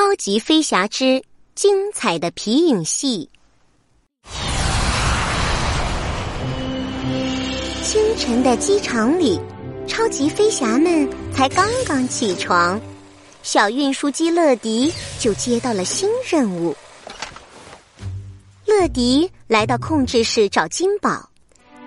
[0.00, 1.22] 超级飞侠之
[1.54, 3.28] 精彩的皮影戏。
[7.82, 9.38] 清晨的机场里，
[9.86, 12.80] 超级飞侠们才刚刚起床，
[13.42, 16.74] 小运输机乐迪就接到了新任务。
[18.64, 21.28] 乐迪来到控制室找金宝，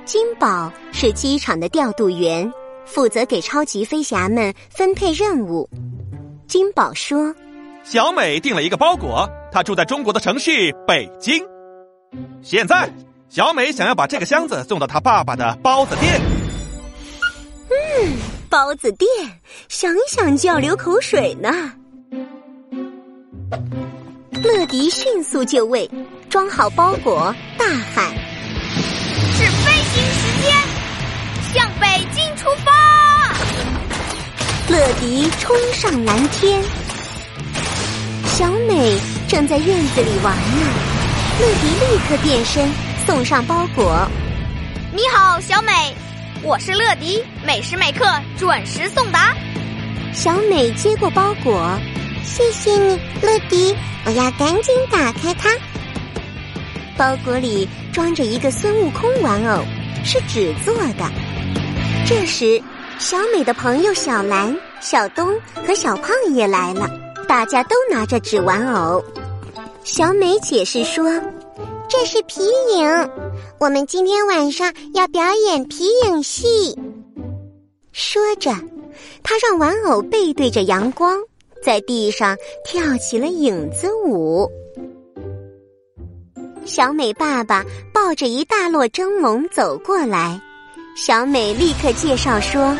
[0.05, 2.53] 金宝是机场的调度员，
[2.85, 5.67] 负责给超级飞侠们分配任务。
[6.47, 7.33] 金宝说。
[7.83, 11.43] 小美订了一个包裹，她住在中国的城市北京。
[12.41, 12.89] 现在，
[13.27, 16.21] 小美想要把这个箱子送到她爸爸的包子店。
[17.69, 18.13] 嗯，
[18.49, 19.09] 包子店，
[19.67, 21.49] 想想就要流口水呢。
[24.41, 25.89] 乐迪迅速就位，
[26.29, 28.15] 装好包裹，大喊
[29.35, 30.55] ：“是飞行时间，
[31.53, 32.71] 向北京出发！”
[34.71, 36.63] 乐迪冲上蓝天。
[38.43, 40.67] 小美正在院子里玩呢，
[41.39, 42.69] 乐迪立刻变身
[43.05, 44.05] 送上包裹。
[44.91, 45.71] 你好，小美，
[46.41, 48.03] 我是乐迪，每时每刻
[48.37, 49.33] 准时送达。
[50.11, 51.79] 小美接过包裹，
[52.25, 55.49] 谢谢你，乐迪，我要赶紧打开它。
[56.97, 59.63] 包裹里装着一个孙悟空玩偶，
[60.03, 61.09] 是纸做的。
[62.05, 62.61] 这时，
[62.99, 65.33] 小美的朋友小兰、小东
[65.65, 67.02] 和小胖也来了。
[67.27, 69.03] 大家都拿着纸玩偶，
[69.83, 71.11] 小美解释说
[71.89, 72.41] ：“这是皮
[72.75, 73.09] 影，
[73.59, 76.77] 我们今天晚上要表演皮影戏。”
[77.91, 78.51] 说着，
[79.23, 81.17] 她让玩偶背对着阳光，
[81.63, 84.49] 在地上跳起了影子舞。
[86.65, 87.63] 小美爸爸
[87.93, 90.39] 抱着一大摞蒸笼走过来，
[90.95, 92.75] 小美立刻介绍说：“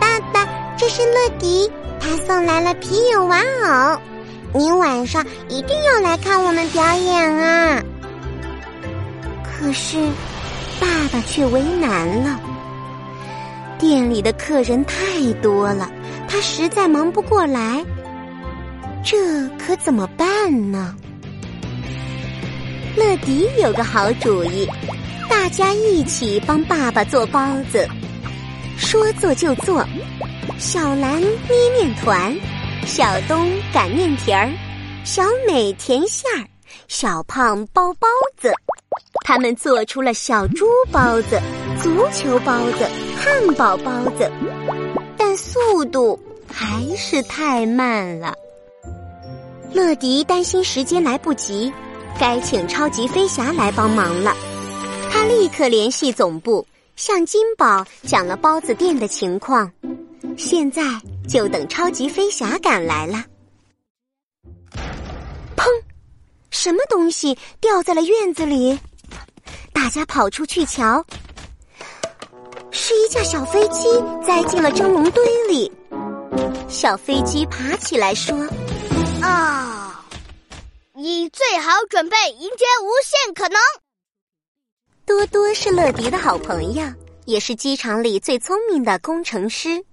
[0.00, 0.46] 爸爸，
[0.78, 4.00] 这是乐迪。”他送来了皮影玩偶，
[4.54, 7.82] 你晚上一定要来看我们表演啊！
[9.44, 9.96] 可是，
[10.80, 12.40] 爸爸却为难了。
[13.78, 15.90] 店里的客人太多了，
[16.26, 17.84] 他实在忙不过来。
[19.04, 20.94] 这可怎么办呢？
[22.96, 24.68] 乐迪有个好主意，
[25.28, 27.86] 大家一起帮爸爸做包子。
[28.80, 29.86] 说做就做。
[30.58, 32.34] 小兰捏面团，
[32.86, 34.50] 小东擀面皮儿，
[35.04, 36.48] 小美甜馅儿，
[36.88, 38.08] 小胖包包
[38.38, 38.50] 子。
[39.22, 41.38] 他们做出了小猪包子、
[41.80, 44.28] 足球包子、汉堡包子，
[45.16, 46.18] 但速度
[46.50, 48.34] 还是太慢了。
[49.72, 51.72] 乐迪担心时间来不及，
[52.18, 54.34] 该请超级飞侠来帮忙了。
[55.12, 59.70] 他立刻联系总部，向金宝讲了包子店的情况。
[60.36, 60.82] 现在
[61.28, 63.24] 就等超级飞侠赶来了。
[65.56, 65.66] 砰！
[66.50, 68.78] 什么东西掉在了院子里？
[69.72, 71.04] 大家跑出去瞧，
[72.70, 73.88] 是一架小飞机
[74.26, 75.70] 栽进了蒸笼堆里。
[76.68, 78.36] 小飞机爬起来说
[79.20, 80.04] ：“啊，
[80.94, 83.58] 你最好准备迎接无限可能。”
[85.10, 86.84] 多多是乐迪的好朋友，
[87.24, 89.84] 也是机场里最聪明的工程师。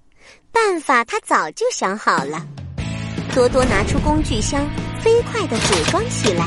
[0.51, 2.45] 办法他早就想好了，
[3.33, 4.63] 多多拿出工具箱，
[5.01, 6.45] 飞快的组装起来。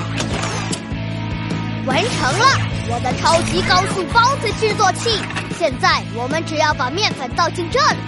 [1.84, 2.46] 完成了，
[2.92, 5.20] 我的超级高速包子制作器。
[5.58, 7.98] 现在我们只要把面粉倒进这里，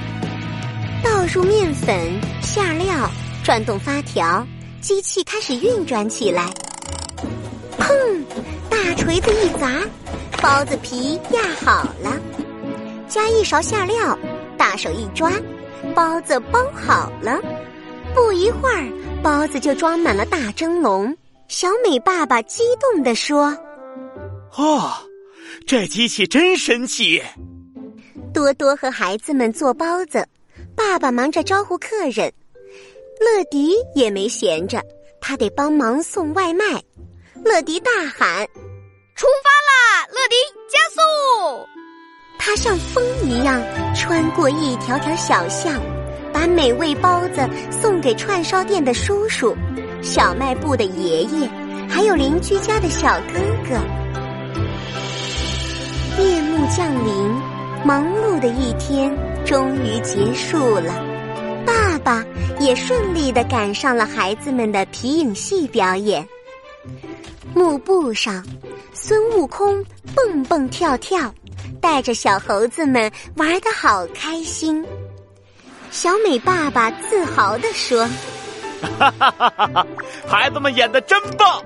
[1.02, 3.10] 倒入面粉、下料，
[3.42, 4.46] 转动发条，
[4.80, 6.48] 机器开始运转起来。
[7.76, 8.24] 砰！
[8.70, 9.82] 大锤子一砸，
[10.42, 12.20] 包子皮压好了，
[13.08, 14.18] 加一勺馅料，
[14.58, 15.32] 大手一抓。
[15.94, 17.40] 包子包好了，
[18.12, 18.92] 不一会儿，
[19.22, 21.16] 包子就装满了大蒸笼。
[21.46, 23.56] 小美爸爸激动地说
[24.58, 24.92] ：“哦，
[25.64, 27.22] 这机器真神奇！”
[28.34, 30.26] 多多和孩子们做包子，
[30.74, 32.32] 爸爸忙着招呼客人，
[33.20, 34.82] 乐迪也没闲着，
[35.20, 36.64] 他得帮忙送外卖。
[37.44, 38.46] 乐迪大喊
[43.32, 43.62] ：“一样
[43.94, 45.80] 穿过一条条小巷，
[46.32, 49.56] 把美味包子送给串烧店的叔叔、
[50.02, 51.48] 小卖部的爷爷，
[51.88, 53.80] 还有邻居家的小哥哥。
[56.22, 57.30] 夜幕降临，
[57.86, 59.10] 忙碌的一天
[59.46, 60.92] 终于结束了。
[61.64, 62.22] 爸爸
[62.60, 66.26] 也顺利的赶上了孩子们的皮影戏表演。
[67.54, 68.44] 幕布上，
[68.92, 69.82] 孙悟空
[70.14, 71.32] 蹦蹦跳跳。
[71.82, 74.82] 带着小猴子们玩的好开心，
[75.90, 78.08] 小美爸爸自豪地说
[78.98, 79.86] ：“哈哈哈哈哈！
[80.26, 81.60] 孩子们演的真棒，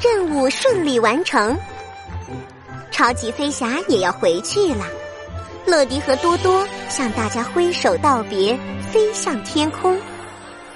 [0.00, 1.54] 任务顺利完成。
[2.92, 4.86] 超级飞侠也要回去了，
[5.66, 8.56] 乐迪和多多向大家挥手道别，
[8.92, 10.00] 飞向天空。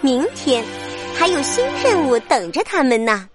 [0.00, 0.64] 明天
[1.16, 3.28] 还有新任务等着他们呢。